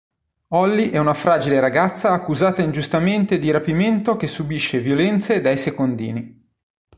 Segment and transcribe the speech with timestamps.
[0.47, 6.49] Holly è una fragile ragazza accusata ingiustamente di rapimento che subisce violenze dai secondini.